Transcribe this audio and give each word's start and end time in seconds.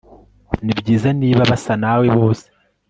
Nibyiza 0.65 1.09
niba 1.19 1.41
basa 1.49 1.73
nawe 1.81 2.05
bose 2.17 2.45